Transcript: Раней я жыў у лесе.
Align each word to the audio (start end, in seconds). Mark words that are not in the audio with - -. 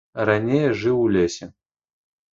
Раней 0.29 0.63
я 0.67 0.71
жыў 0.83 0.97
у 1.03 1.05
лесе. 1.19 1.45